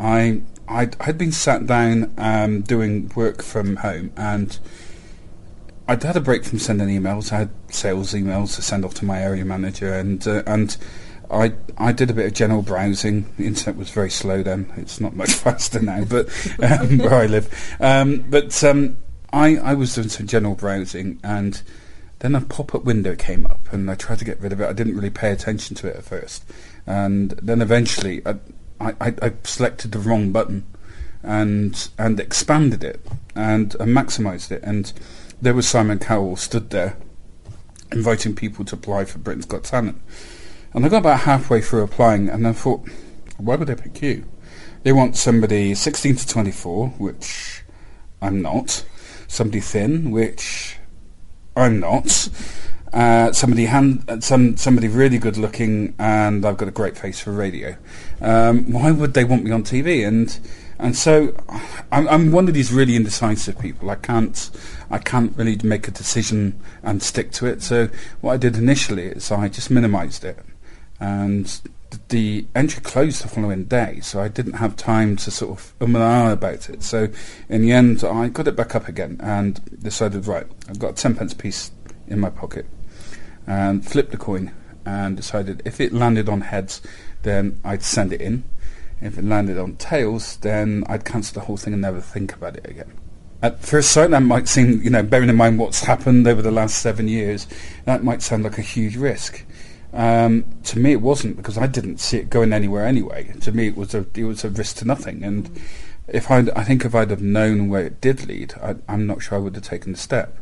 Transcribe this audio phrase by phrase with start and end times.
[0.00, 4.58] I I'd, I'd been sat down um, doing work from home and
[5.90, 7.32] I'd had a break from sending emails.
[7.32, 10.76] I had sales emails to send off to my area manager, and uh, and
[11.28, 13.26] I I did a bit of general browsing.
[13.36, 14.72] The internet was very slow then.
[14.76, 16.28] It's not much faster now, but
[16.62, 17.76] um, where I live.
[17.80, 18.98] Um, but um,
[19.32, 21.60] I I was doing some general browsing, and
[22.20, 24.68] then a pop-up window came up, and I tried to get rid of it.
[24.68, 26.44] I didn't really pay attention to it at first,
[26.86, 28.36] and then eventually I
[28.80, 30.66] I, I selected the wrong button,
[31.22, 34.92] and and expanded it and, and maximised it and
[35.42, 36.96] there was Simon Cowell stood there
[37.92, 40.00] inviting people to apply for Britain's Got Talent.
[40.72, 42.86] And I got about halfway through applying and I thought,
[43.38, 44.24] why would they pick you?
[44.82, 47.62] They want somebody 16 to 24, which
[48.22, 48.84] I'm not.
[49.26, 50.76] Somebody thin, which
[51.56, 52.28] I'm not.
[52.92, 57.30] Uh, somebody hand, some somebody really good looking, and I've got a great face for
[57.30, 57.76] radio.
[58.20, 60.06] Um, why would they want me on TV?
[60.06, 60.38] And
[60.80, 61.34] and so
[61.92, 63.90] I'm, I'm, one of these really indecisive people.
[63.90, 64.50] I can't,
[64.90, 67.62] I can't really make a decision and stick to it.
[67.62, 67.90] So
[68.22, 70.38] what I did initially is I just minimised it,
[70.98, 71.60] and
[72.08, 74.00] the entry closed the following day.
[74.00, 76.82] So I didn't have time to sort of um and ah about it.
[76.82, 77.08] So
[77.48, 80.94] in the end, I got it back up again and decided, right, I've got a
[80.94, 81.72] ten pence piece
[82.08, 82.66] in my pocket,
[83.50, 84.52] and flipped the coin
[84.86, 86.80] and decided if it landed on heads,
[87.22, 88.44] then I'd send it in
[89.00, 92.56] if it landed on tails, then I'd cancel the whole thing and never think about
[92.56, 92.92] it again.
[93.42, 96.50] At first sight, that might seem, you know, bearing in mind what's happened over the
[96.50, 97.46] last seven years,
[97.86, 99.44] that might sound like a huge risk.
[99.94, 103.32] Um, to me, it wasn't because I didn't see it going anywhere anyway.
[103.40, 105.24] To me, it was a it was a risk to nothing.
[105.24, 105.50] And
[106.06, 109.22] if I, I think if I'd have known where it did lead, I, am not
[109.22, 110.36] sure I would have taken the step.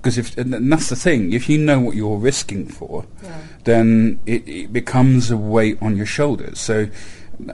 [0.00, 3.40] Because if and that's the thing, if you know what you're risking for, yeah.
[3.64, 6.60] then it, it becomes a weight on your shoulders.
[6.60, 6.88] So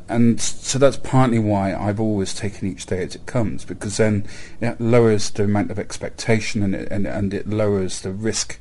[0.09, 4.27] and so that's partly why I've always taken each day as it comes, because then
[4.61, 8.59] it lowers the amount of expectation and it, and, and it lowers the risk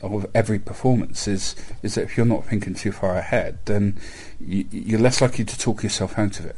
[0.00, 1.28] of every performance.
[1.28, 3.98] Is is that if you're not thinking too far ahead, then
[4.40, 6.56] you, you're less likely to talk yourself out of it.